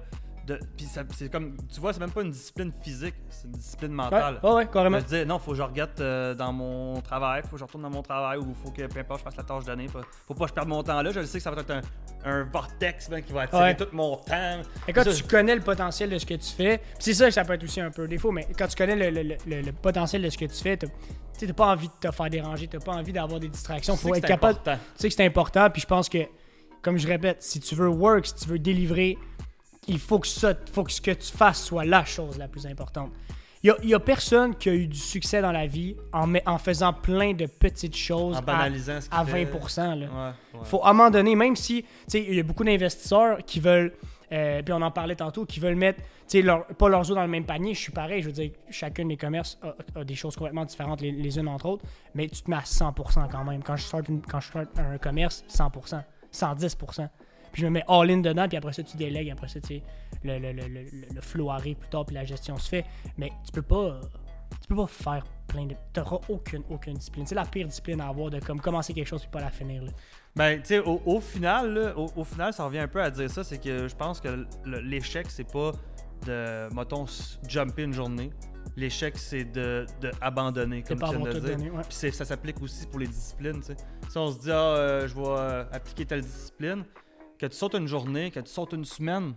[0.77, 1.57] Puis c'est comme.
[1.73, 4.41] Tu vois, c'est même pas une discipline physique, c'est une discipline mentale.
[4.43, 4.97] ouais, ouais, carrément.
[4.99, 7.83] Me dire, non, faut que je regarde euh, dans mon travail, faut que je retourne
[7.83, 9.89] dans mon travail, ou faut que peu importe, je fasse la tâche donnée.
[9.89, 11.11] Faut, faut pas que je perde mon temps là.
[11.11, 11.81] Je sais que ça va être un,
[12.25, 13.77] un vortex man, qui va attirer Ouais.
[13.77, 14.61] tout mon temps.
[14.89, 17.33] Et quand Ça, tu connais le potentiel de ce que tu fais, c'est ça que
[17.35, 19.73] ça peut être aussi un peu défaut, mais quand tu connais le, le- le- le
[19.73, 20.87] potentiel de ce que tu fais, tu
[21.33, 24.03] sais, t'as pas envie de te faire déranger, t'as pas envie d'avoir des distractions, tu
[24.03, 24.53] faut être capable.
[24.59, 24.77] important.
[24.97, 26.19] Tu sais que c'est important, puis je pense que,
[26.83, 29.17] comme je répète, si tu veux work, si tu veux délivrer,
[29.89, 32.67] il faut que ça, faut que ce que tu fasses soit la chose la plus
[32.67, 33.11] importante.
[33.63, 37.35] Il y a, personne qui a eu du succès dans la vie en, faisant plein
[37.35, 39.45] de petites choses En à- ce à, fait.
[39.45, 39.95] 20%.
[40.01, 40.07] Là.
[40.55, 40.65] Ouais, ouais.
[40.65, 41.85] Faut à un moment donné, même si,
[42.15, 43.93] il y a beaucoup d'investisseurs qui veulent,
[44.33, 46.01] euh, puis on en parlait tantôt, qui veulent mettre,
[46.33, 47.75] leur- pas leurs œufs dans le même panier.
[47.75, 50.65] Je suis pareil, je veux dire, chacun de mes commerces a, a des choses complètement
[50.65, 51.85] différentes les, les unes entre autres,
[52.15, 53.63] mais tu te mets à 100% quand même.
[53.63, 57.09] Quand je start, une- quand je start un commerce, 100%, 110%.
[57.53, 59.83] Puis je me mets all-in dedans, puis après ça, tu délègues, après ça, tu sais,
[60.25, 62.85] le, le, le, le, le flow arrive plus tard, puis la gestion se fait.
[63.19, 64.01] Mais tu peux pas,
[64.61, 65.75] tu peux pas faire plein de...
[65.93, 67.27] T'auras aucune, aucune discipline.
[67.27, 69.83] C'est la pire discipline à avoir de comme commencer quelque chose puis pas la finir.
[69.83, 69.91] là.
[70.37, 73.11] Ben, tu sais, au, au final, là, au, au final, ça revient un peu à
[73.11, 75.73] dire ça, c'est que je pense que l'échec, c'est pas
[76.27, 77.07] de, mettons,
[77.49, 78.31] jumper une journée.
[78.77, 81.57] L'échec, c'est de, de abandonner, comme tu viens de dire.
[81.57, 81.83] donné, ouais.
[81.89, 83.77] Puis ça s'applique aussi pour les disciplines, tu sais.
[84.09, 86.85] Si on se dit, ah, euh, je vais euh, appliquer telle discipline,
[87.41, 89.33] que tu sautes une journée, que tu sautes une semaine,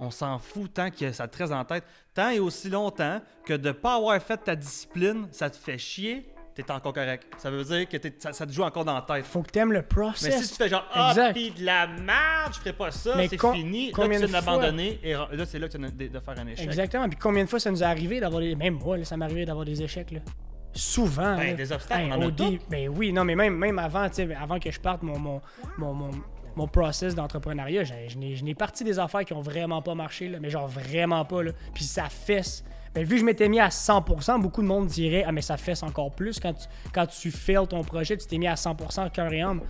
[0.00, 1.84] on s'en fout tant que ça te reste en tête.
[2.12, 6.28] Tant et aussi longtemps que de pas avoir fait ta discipline, ça te fait chier,
[6.54, 7.24] t'es encore correct.
[7.38, 9.24] Ça veut dire que ça, ça te joue encore dans la tête.
[9.26, 10.42] Faut que t'aimes le Mais process.
[10.42, 11.34] si tu fais genre, ah, Exact.
[11.34, 13.86] pis de la merde, je ferai pas ça, Mais c'est fini.
[13.86, 16.20] Là, combien tu de viens d'abandonner et là, c'est là que tu viens de, de
[16.20, 16.64] faire un échec.
[16.66, 17.08] Exactement.
[17.08, 18.56] Puis combien de fois ça nous est arrivé d'avoir des.
[18.56, 20.10] Même moi, là, ça m'est arrivé d'avoir des échecs.
[20.10, 20.20] Là.
[20.72, 21.36] Souvent.
[21.36, 21.54] Ben, là.
[21.54, 22.58] des obstacles, Hey, on en a.
[22.70, 25.40] Ben oui, non, mais même, même avant, tu sais, avant que je parte mon, mon,
[25.78, 26.10] mon, mon,
[26.56, 30.68] mon process d'entrepreneuriat, je n'ai- parti des affaires qui ont vraiment pas marché, mais genre
[30.68, 31.42] vraiment pas.
[31.42, 31.52] Là.
[31.74, 32.64] Puis ça fesse.
[32.94, 35.56] Ben, vu que je m'étais mis à 100%, beaucoup de monde dirait Ah, mais ça
[35.56, 37.32] fesse encore plus quand tu, quand tu
[37.68, 39.60] ton projet, tu t'es mis à 100% cœur et âme.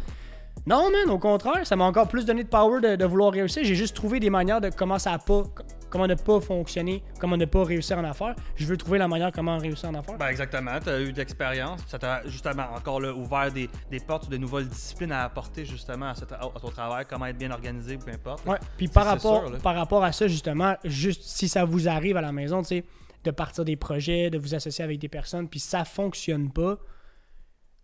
[0.66, 3.64] Non, man, au contraire, ça m'a encore plus donné de power de, vouloir réussir.
[3.64, 5.44] J'ai juste trouvé des manières de comment ça a pas,
[5.90, 8.34] comment ne pas fonctionner, comment ne pas réussir en affaires.
[8.56, 10.16] Je veux trouver la manière comment réussir en affaires.
[10.16, 14.00] Ben exactement, tu as eu de l'expérience, ça t'a justement encore là, ouvert des, des
[14.00, 17.98] portes ou de nouvelles disciplines à apporter justement à, ton travail, comment être bien organisé,
[17.98, 18.46] peu importe.
[18.46, 18.58] Ouais.
[18.76, 22.20] Puis par rapport, sûr, par rapport à ça, justement, juste si ça vous arrive à
[22.20, 22.84] la maison, tu sais,
[23.24, 26.78] de partir des projets, de vous associer avec des personnes, puis ça fonctionne pas,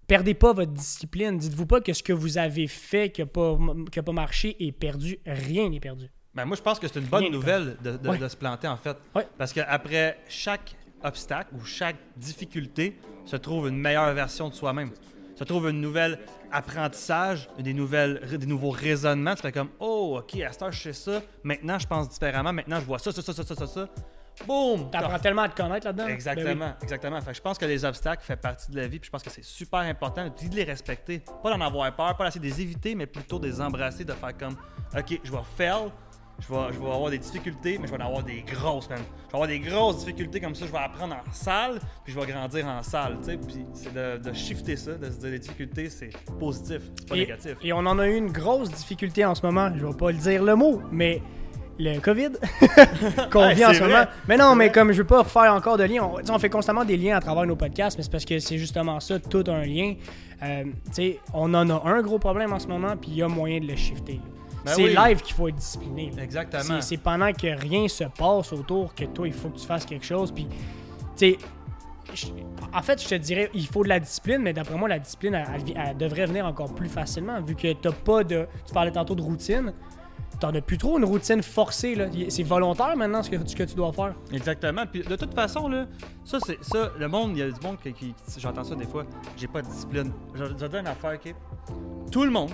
[0.07, 1.37] perdez pas votre discipline.
[1.37, 3.59] Dites-vous pas que ce que vous avez fait qui n'a pas,
[3.91, 5.19] qui a pas marché est perdu.
[5.27, 6.11] Rien n'est perdu.
[6.37, 8.19] Ben moi, je pense que c'est une bonne Rien nouvelle de, de- Ouais.
[8.19, 8.97] de se planter en fait.
[9.15, 9.27] Ouais.
[9.39, 14.91] Parce qu'après chaque obstacle ou chaque difficulté se trouve une meilleure version de soi-même.
[15.35, 16.19] Se trouve une nouvelle
[16.53, 19.35] apprentissage, des, nouvelles, des nouveaux raisonnements.
[19.35, 21.23] Tu fais comme Oh, ok, à cette heure, je sais ça.
[21.43, 22.53] Maintenant, je pense différemment.
[22.53, 23.67] Maintenant, je vois ça, ça, ça, ça, ça, ça.
[23.67, 23.89] ça.
[24.47, 24.91] Boum!
[24.91, 26.05] T'apprends tellement à te connaître là-dedans.
[26.05, 26.15] Ben oui.
[26.15, 27.21] Exactement, exactement.
[27.23, 29.23] Fait que je pense que les obstacles font partie de la vie, puis je pense
[29.23, 31.23] que c'est super important de les respecter.
[31.43, 34.13] Pas d'en avoir peur, pas d'essayer de les éviter, mais plutôt de les embrasser, de
[34.13, 34.57] faire comme
[34.95, 35.91] OK, je vais fail,
[36.41, 38.99] je vais, je vais avoir des difficultés, mais je vais en avoir des grosses, man.
[38.99, 42.21] Je vais avoir des grosses difficultés comme ça, je vais apprendre en salle, puis je
[42.21, 43.37] vais grandir en salle, tu sais.
[43.39, 47.17] Puis c'est de, de shifter ça, de se dire les difficultés, c'est positif, c'est pas
[47.17, 47.57] Et, négatif.
[47.63, 49.71] et on en a eu une grosse difficulté en ce moment.
[49.77, 51.23] Je vais pas le dire le mot, mais
[51.79, 52.31] le COVID
[53.33, 53.89] qu'on vit en ce vrai.
[53.89, 54.05] moment.
[54.29, 56.97] Mais non, mais comme je veux pas faire encore de lien, on fait constamment des
[56.97, 59.95] liens à travers nos podcasts, mais c'est parce que c'est justement ça, tout un lien.
[60.43, 63.23] Euh, tu sais, on en a un gros problème en ce moment, puis il y
[63.23, 64.21] a moyen de le shifter.
[64.67, 64.97] Ben c'est oui.
[64.97, 66.13] live qu'il faut être discipliné.
[66.21, 66.81] Exactement.
[66.81, 70.05] C'est- pendant que rien se passe autour que toi, il faut que tu fasses quelque
[70.05, 70.31] chose.
[70.33, 70.57] Puis, tu
[71.17, 71.39] sais,
[72.75, 75.35] en fait, je te dirais, il faut de la discipline, mais d'après moi, la discipline,
[75.35, 78.47] elle, elle vi- elle devrait venir encore plus facilement, vu que t'as pas de.
[78.67, 79.73] Tu parlais tantôt de routine.
[80.39, 82.07] T'en as plus trop une routine forcée, là.
[82.29, 84.15] C'est volontaire maintenant ce que, ce que tu dois faire.
[84.31, 84.83] Exactement.
[84.91, 85.87] Puis de toute façon, là,
[86.25, 88.85] ça, c'est ça, le monde, il y a du monde qui, qui- j'entends ça des
[88.85, 90.13] fois, j'ai pas de discipline.
[90.35, 91.35] Je je une affaire, ok?
[92.13, 92.51] Tout le monde,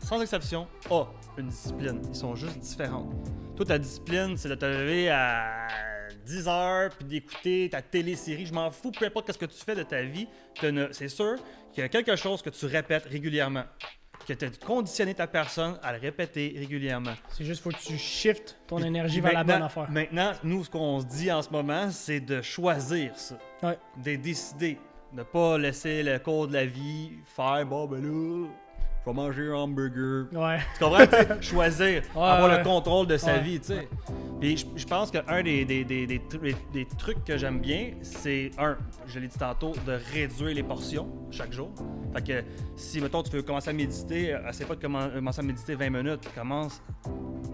[0.00, 1.06] sans exception, a
[1.36, 2.00] une discipline.
[2.08, 3.08] Ils sont juste différents.
[3.56, 5.68] Toi, ta discipline, c'est de te lever à
[6.26, 8.46] 10 heures puis d'écouter ta télésérie.
[8.46, 10.28] Je m'en fous, peu importe ce que tu fais de ta vie.
[10.92, 11.36] C'est sûr
[11.72, 13.64] qu'il y a quelque chose que tu répètes régulièrement.
[14.26, 17.14] Que tu as conditionné ta personne à le répéter régulièrement.
[17.30, 19.90] C'est juste faut que tu shiftes ton énergie vers la bonne affaire.
[19.90, 23.38] Maintenant, nous, ce qu'on se dit en ce moment, c'est de choisir ça.
[23.62, 23.78] Ouais.
[23.96, 24.78] De décider.
[25.14, 28.48] De pas laisser le cours de la vie faire, bon, ben là,
[29.08, 30.26] je vais manger un hamburger.
[30.32, 30.58] Ouais.
[30.76, 31.06] Tu comprends?
[31.40, 32.58] tu choisir, avoir ouais.
[32.58, 33.88] le contrôle de sa vie, tu sais.
[34.40, 36.20] Puis je, pense qu'un des, des, des, des,
[36.72, 41.08] des- trucs que j'aime bien, c'est, un, je l'ai dit tantôt, de réduire les portions
[41.30, 41.70] chaque jour.
[42.14, 42.44] Fait que
[42.76, 45.74] si, mettons, tu veux commencer à méditer, euh, essaie pas de commen- commencer à méditer
[45.74, 46.28] 20 minutes.
[46.34, 46.80] Commence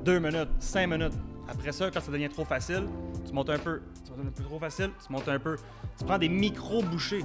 [0.04, 1.14] 2 minutes, 5 minutes.
[1.48, 2.84] Après ça, quand ça devient trop facile,
[3.26, 3.80] tu montes un peu.
[4.18, 5.56] Un peu trop facile, tu montes un peu.
[5.98, 7.24] Tu prends des micro-bouchées.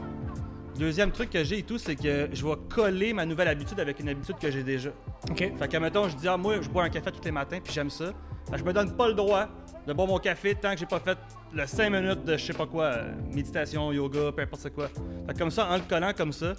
[0.80, 4.00] Deuxième truc que j'ai et tout, c'est que je vais coller ma nouvelle habitude avec
[4.00, 4.92] une habitude que j'ai déjà.
[5.30, 5.38] OK.
[5.38, 7.74] Fait que, mettons, je dis, ah, moi, je bois un café tous les matins, puis
[7.74, 8.14] j'aime ça.
[8.46, 9.50] Fait que je me donne pas le droit
[9.86, 11.18] de boire mon café tant que j'ai pas fait
[11.54, 14.88] le 5 minutes de je sais pas quoi, euh, méditation, yoga, peu importe quoi.
[14.88, 16.54] Fait que comme ça, en le collant comme ça,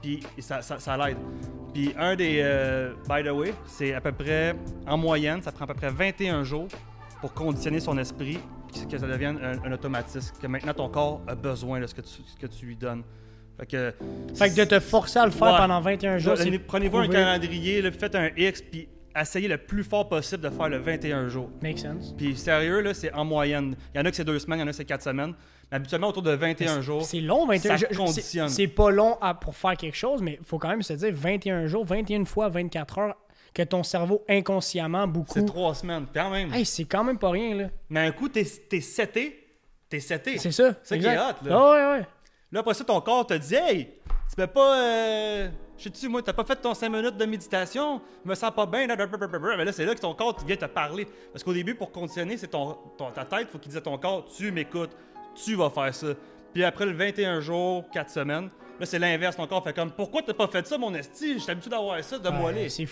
[0.00, 1.18] puis ça, ça, ça l'aide.
[1.72, 4.56] Puis un des, euh, by the way, c'est à peu près,
[4.88, 6.66] en moyenne, ça prend à peu près 21 jours
[7.20, 8.40] pour conditionner son esprit,
[8.72, 11.94] puis que ça devienne un, un automatisme, que maintenant ton corps a besoin de ce
[11.94, 13.04] que tu, ce que tu lui donnes.
[13.58, 13.94] Fait que,
[14.34, 15.58] Fait que de te forcer à le faire Ouais.
[15.58, 16.34] pendant 21 jours,
[16.66, 20.68] Prenez-vous un calendrier, là, faites un X, puis essayez le plus fort possible de faire
[20.68, 21.50] le 21 jours.
[21.62, 22.14] Make sense.
[22.16, 23.76] Puis sérieux, là, c'est en moyenne.
[23.94, 25.02] Il y en a que c'est deux semaines, il y en a que c'est quatre
[25.04, 25.34] semaines.
[25.70, 27.02] Mais habituellement, autour de 21 jours.
[27.04, 28.48] C'est long, 21 Ça je- je- conditionne.
[28.48, 31.10] c'est- pas long à- pour faire quelque chose, mais il faut quand même se dire
[31.14, 33.16] 21 jours, 21 fois 24 heures,
[33.54, 35.32] que ton cerveau inconsciemment, beaucoup.
[35.34, 36.52] C'est trois semaines, quand même.
[36.54, 37.64] Hey, c'est quand même pas rien, là.
[37.90, 39.46] Mais un coup, t'es seté.
[39.90, 40.38] T'es seté.
[40.38, 40.74] C'est ça.
[40.82, 41.50] C'est ça qui est hot, là.
[41.50, 42.06] Ah ouais, ouais.
[42.52, 43.88] Là, après ça, ton corps te dit Hey,
[44.28, 44.78] tu peux pas.
[44.82, 45.48] Euh...
[45.78, 48.66] Je sais-tu, moi, t'as pas fait ton 5 minutes de méditation, je me sens pas
[48.66, 48.86] bien.
[48.86, 48.94] là.
[49.56, 51.08] Mais là, c'est là que ton corps vient te parler.
[51.32, 53.98] Parce qu'au début, pour conditionner, c'est ton, ton- ta tête, faut qu'il dise à ton
[53.98, 54.90] corps Tu m'écoutes,
[55.34, 56.08] tu vas faire ça.
[56.52, 59.34] Puis après le 21 jours, 4 semaines, là, c'est l'inverse.
[59.34, 61.38] Ton corps fait comme Pourquoi t'as pas fait ça, mon esti?
[61.40, 62.68] J'étais habitué d'avoir ça, de Ouais, moiler.
[62.68, 62.86] c'est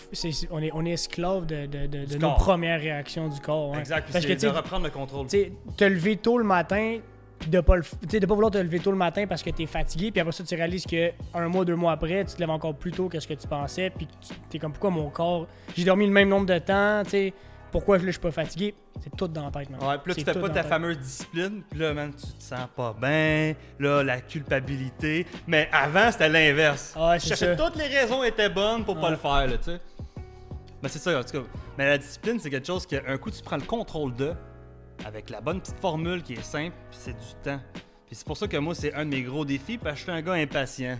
[0.50, 2.36] on, est, on est esclave de, de, de- de nos corps.
[2.38, 3.70] premières réactions du corps.
[3.70, 3.78] ouais.
[3.78, 4.08] Exact.
[4.10, 5.26] Parce que c'est de reprendre le contrôle.
[5.28, 6.98] tu sais, te lever tôt le matin,
[7.48, 9.66] de pas, le tu de pas vouloir te lever tôt le matin parce que t'es
[9.66, 12.50] fatigué, puis après ça, tu réalises que un mois, deux mois après, tu te lèves
[12.50, 15.46] encore plus tôt que ce que tu pensais, puis tu t'es comme pourquoi mon corps,
[15.76, 17.32] j'ai dormi le même nombre de temps, tu sais,
[17.72, 19.80] pourquoi là, je suis pas fatigué, c'est tout dans la tête, man.
[19.80, 22.66] Ouais, puis là, tu fais pas ta fameuse discipline, puis là, man, tu te sens
[22.76, 25.24] pas bien, là, la culpabilité.
[25.46, 26.94] Mais avant, c'était l'inverse.
[26.98, 29.10] Ouais, Je cherchais toutes les raisons étaient bonnes pour pas Ouais.
[29.12, 29.80] le faire, là, tu sais.
[30.82, 31.46] Mais c'est ça, en tout cas.
[31.78, 34.32] Mais la discipline, c'est quelque chose qu'un coup, tu prends le contrôle de,
[35.04, 37.60] avec la bonne petite formule qui est simple, puis c'est du temps.
[38.06, 40.02] Puis c'est pour ça que moi, c'est un de mes gros défis, parce que je
[40.04, 40.98] suis un gars impatient.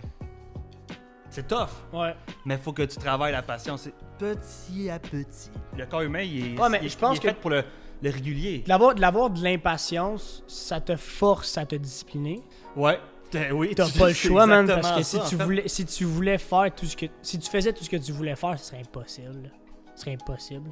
[1.29, 2.13] C'est tough, Ouais.
[2.45, 3.87] mais faut que tu travailles la patience.
[4.19, 5.49] Petit à petit.
[5.77, 7.39] Le corps humain, il est, Ouais, mais il est- je pense il est que- fait
[7.39, 7.63] pour le,
[8.01, 8.63] le régulier.
[8.67, 8.95] L'avoir-
[9.29, 12.41] de l'impatience, ça te force à te discipliner.
[12.75, 12.99] Ouais.
[13.29, 15.43] T'as- Oui, T'as pas le choix, man, parce que ça, si tu, fait.
[15.45, 17.05] voulais, si tu voulais faire tout ce que.
[17.21, 19.49] Si tu faisais tout ce que tu voulais faire, ce serait impossible.
[19.95, 20.69] Ce serait impossible.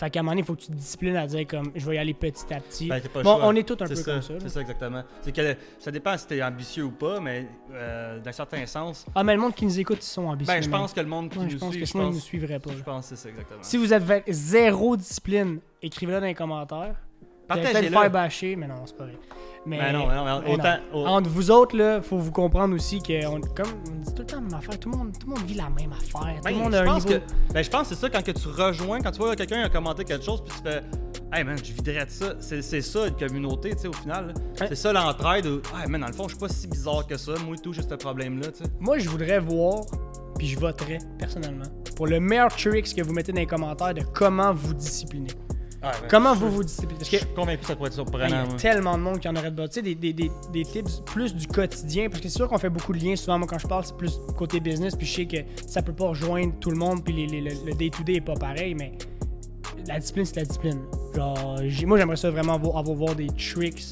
[0.00, 1.84] Fait qu'à un moment donné, il faut que tu te disciplines à dire comme je
[1.86, 2.88] vais y aller petit à petit.
[2.88, 3.40] Ben, bon, choix.
[3.42, 4.32] on est tous un peu ça, comme ça.
[4.40, 5.02] C'est ça, exactement.
[5.26, 9.04] Que ça dépend si t'es ambitieux ou pas, mais euh, d'un certain sens.
[9.14, 10.54] Ah, mais le monde qui nous écoute, ils sont ambitieux.
[10.54, 12.04] Ben, je pense que le monde qui Ouais, nous je pense suit, que je sinon,
[12.04, 12.70] ils pense, nous suivraient pas.
[12.74, 13.62] je pense que c'est ça, exactement.
[13.62, 16.94] Si vous avez zéro discipline, écrivez-le dans les commentaires.
[17.54, 17.88] Partagez-le.
[17.94, 19.18] le faire bâcher, mais non, c'est pas vrai.
[19.66, 22.32] Mais, Ben non, ben non, ben mais autant- au- Entre vous autres, là, faut vous
[22.32, 24.96] comprendre aussi que, on, comme on dit tout le temps la même affaire, tout le
[24.96, 26.36] monde, tout le monde vit la même affaire.
[26.36, 27.20] Tout Ben, le monde je a un pense niveau.
[27.20, 29.62] que, ben, je pense que c'est ça quand que tu rejoins, quand tu vois quelqu'un
[29.64, 30.82] a commenté quelque chose, puis tu fais
[31.32, 32.32] Hey man, je viderais de ça.
[32.40, 34.34] C'est, c'est ça, une communauté, tu sais, au final.
[34.56, 35.46] C'est ça l'entraide.
[35.46, 37.32] Ouais, man, dans le fond, je suis pas si bizarre que ça.
[37.46, 38.70] Moi et tout, j'ai ce problème-là, tu sais.
[38.80, 39.82] Moi, je voudrais voir,
[40.38, 44.02] puis je voterais personnellement, pour le meilleur tricks que vous mettez dans les commentaires de
[44.12, 45.30] comment vous discipliner.
[45.82, 46.94] Ben, Comment vous vous disciplinez?
[46.98, 48.56] Parce Je que suis convaincu que ça pourrait être Il y a moi.
[48.58, 51.34] tellement de monde qui en aurait de Tu sais, des, des, des, des tips plus
[51.34, 52.08] du quotidien.
[52.10, 53.16] Parce que c'est sûr qu'on fait beaucoup de liens.
[53.16, 54.94] Souvent, moi, quand je parle, c'est plus côté business.
[54.94, 57.02] Puis je sais que ça peut pas rejoindre tout le monde.
[57.02, 58.74] Puis les- les- le le day-to-day est pas pareil.
[58.74, 58.92] Mais
[59.86, 60.80] la discipline, c'est la discipline.
[61.16, 63.86] Genre, moi, j'aimerais ça vraiment avoir, avoir voir des tricks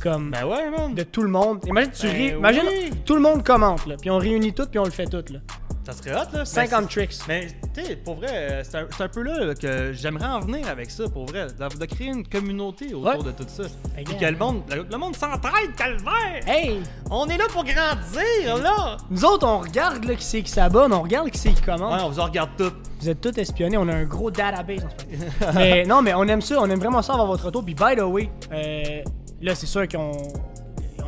[0.00, 0.94] comme Ben ouais, man.
[0.94, 1.60] de tout le monde.
[1.66, 2.62] Imagine, tu Ben ris- Imagine,
[3.04, 3.86] tout le monde commente.
[3.86, 4.66] Là, puis on réunit tout.
[4.70, 5.24] Puis on le fait tout.
[5.32, 5.40] Là.
[5.86, 6.44] Ça serait hot, là.
[6.44, 7.14] 50 Mais tricks.
[7.28, 10.90] Mais, tu sais, pour vrai, euh, c'est un, peu là que j'aimerais en venir avec
[10.90, 11.46] ça, pour vrai.
[11.46, 13.22] De, de créer une communauté autour Ouais.
[13.22, 13.62] de tout ça.
[13.94, 14.26] Ben, Puis gars.
[14.26, 16.42] que le monde, le, le monde s'entraide, calvaire!
[16.44, 16.80] Hey!
[17.08, 18.96] On est là pour grandir, là!
[19.10, 21.92] Nous autres, on regarde là, qui c'est qui s'abonne, on regarde qui c'est qui commande.
[21.94, 22.72] Ouais, on vous en regarde tout.
[22.98, 24.84] Vous êtes tous espionnés, on a un gros database.
[24.84, 25.52] en ce moment.
[25.54, 27.64] mais non, mais on aime ça, on aime vraiment ça avoir votre retour.
[27.64, 29.02] Puis by the way, euh,
[29.40, 30.10] là c'est sûr qu'on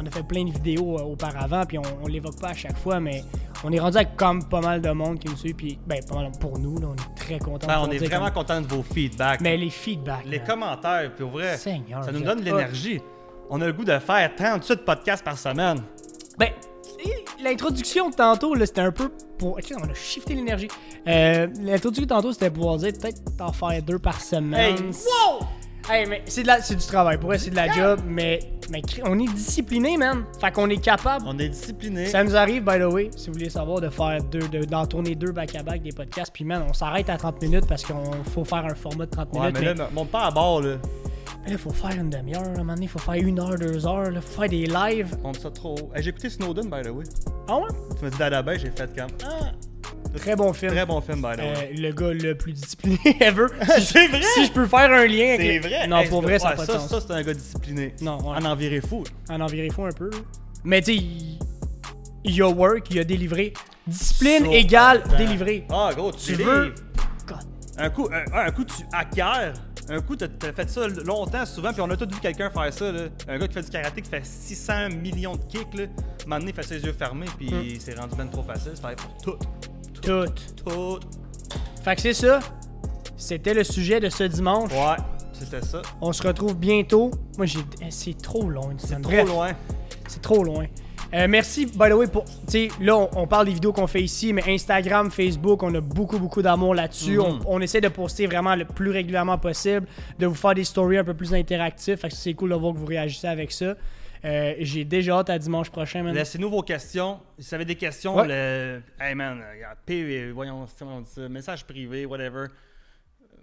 [0.00, 2.76] on a fait plein de vidéos euh, auparavant, puis on, on l'évoque pas à chaque
[2.78, 3.24] fois, mais
[3.64, 6.16] on est rendu avec comme pas mal de monde qui nous suit, puis ben pas
[6.16, 7.66] mal pour nous, là, on est très contents.
[7.66, 9.40] Ben, on est vraiment comme- content de vos feedbacks.
[9.40, 10.24] Mais les feedbacks.
[10.26, 13.00] Les commentaires, puis au vrai, Seigneur, ça nous donne de l'énergie.
[13.50, 15.82] On a le goût de faire 38 podcasts par semaine.
[16.38, 16.50] Ben,
[17.42, 19.52] l'introduction de tantôt, là, c'était un peu pour.
[19.52, 20.68] Ok, on a shifté l'énergie.
[21.06, 24.76] Euh, l'introduction de tantôt, c'était pour dire peut-être t'en faire deux par semaine.
[24.76, 25.46] Hey, wow!
[25.90, 27.16] Hey, mais c'est, de la- c'est du travail.
[27.18, 30.24] Pour vrai, c'est de la job, mais, mais on est discipliné, man.
[30.40, 31.24] Fait qu'on est capable.
[31.26, 32.06] On est discipliné.
[32.06, 34.84] Ça nous arrive, by the way, si vous voulez savoir, de faire deux, de- d'en
[34.86, 36.32] tourner deux back-à-back des podcasts.
[36.32, 39.28] Puis, man, on s'arrête à 30 minutes parce qu'on faut faire un format de 30
[39.32, 39.54] Ouais, minutes.
[39.54, 40.76] mais mais, là, monte pas à bord, là.
[41.44, 42.42] mais là, faut faire une demi-heure.
[42.42, 44.10] À un moment donné, faut faire une heure, deux heures.
[44.10, 45.16] Là, faut faire des lives.
[45.22, 45.76] Monte ça trop.
[45.94, 47.04] Hey, j'ai écouté Snowden, by the way.
[47.48, 47.68] Ah ouais?
[47.98, 49.08] Tu m'as dit d'aller j'ai fait comme.
[49.24, 49.52] Ah!
[50.18, 50.72] Très bon film.
[50.72, 51.54] Très bon film, by the way.
[51.56, 53.46] Euh, le gars le plus discipliné ever.
[53.80, 54.20] c'est vrai!
[54.34, 55.86] si je peux faire un lien avec C'est vrai!
[55.86, 56.90] Non, pour c'est- vrai, ça n'a pas de ça, sens.
[56.90, 57.94] ça, c'est un gars discipliné.
[58.00, 58.44] Non, ouais.
[58.46, 59.04] En virer fou.
[59.30, 60.10] En envirer fou un peu.
[60.64, 61.04] Mais tu sais,
[62.24, 62.42] il...
[62.42, 63.52] a work, il a délivré.
[63.86, 65.64] Discipline égale délivré.
[65.70, 66.74] Ah, gros, Tu veux-.
[67.80, 69.52] Un coup, un, un coup, tu acquiers.
[69.90, 72.72] Un coup, t'as as fait ça longtemps, souvent, puis on a tous vu quelqu'un faire
[72.72, 72.90] ça.
[72.92, 73.02] Là.
[73.28, 75.72] Un gars qui fait du karaté, qui fait 600 millions de kicks.
[75.74, 75.84] Là.
[75.84, 78.72] Un moment donné, il fait ses yeux fermés, puis il s'est rendu bien trop facile.
[78.74, 79.38] C'est pareil pour tout.
[80.02, 80.24] Tout.
[80.64, 81.00] Tout.
[81.82, 82.40] Fait que c'est ça.
[83.16, 84.70] C'était le sujet de ce dimanche.
[84.72, 84.96] Ouais,
[85.32, 85.82] c'était ça.
[86.00, 87.10] On se retrouve bientôt.
[87.36, 87.60] Moi, j'ai.
[87.82, 88.70] eh, C'est trop loin.
[88.78, 89.52] C'est trop loin.
[90.06, 90.64] C'est trop loin.
[91.14, 92.24] Euh, merci, by the way, pour.
[92.24, 95.74] Tu sais, là, on, on parle des vidéos qu'on fait ici, mais Instagram, Facebook, on
[95.74, 97.16] a beaucoup, beaucoup d'amour là-dessus.
[97.16, 97.24] Mhm.
[97.24, 99.86] on, on essaie de poster vraiment le plus régulièrement possible,
[100.18, 101.96] de vous faire des stories un peu plus interactives.
[101.96, 103.74] Fait que c'est cool de voir que vous réagissez avec ça.
[104.24, 106.14] Euh, J'ai déjà hâte à dimanche prochain, man.
[106.14, 107.20] Laissez-nous vos questions.
[107.38, 108.26] Si vous avez des questions, Ouais.
[108.28, 108.82] le...
[109.00, 112.46] hey man, regarde, P, voyons, comment on dit ça, message privé, whatever.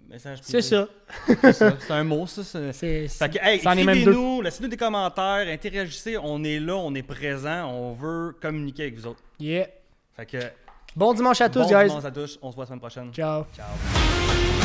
[0.08, 0.62] Message privé.
[0.62, 1.76] C'est ça.
[1.80, 2.44] C'est un mot, ça.
[2.44, 3.08] c'est- C'est.
[3.08, 6.16] Fait que, hey, écrivez-nous, laissez-nous des commentaires, interagissez.
[6.16, 9.22] On est là, on est présent, on veut communiquer avec vous autres.
[9.40, 9.66] Yeah.
[10.14, 10.38] Fait que,
[10.94, 11.88] Bon dimanche à tous, bon guys.
[11.88, 12.38] dimanche à tous.
[12.40, 13.12] On se voit la semaine prochaine.
[13.12, 13.44] Ciao.
[13.54, 14.55] Ciao.